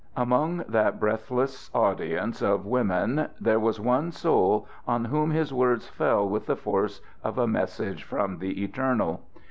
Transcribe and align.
Among 0.17 0.63
that 0.67 0.99
breathless 0.99 1.69
audience 1.75 2.41
of 2.41 2.65
women 2.65 3.27
there 3.39 3.59
was 3.59 3.79
one 3.79 4.11
soul 4.11 4.67
on 4.87 5.05
whom 5.05 5.29
his 5.29 5.53
words 5.53 5.87
fell 5.89 6.27
with 6.27 6.47
the 6.47 6.55
force 6.55 7.01
of 7.23 7.37
a 7.37 7.45
message 7.45 8.01
from 8.03 8.39
the 8.39 8.63
Eternal. 8.63 9.21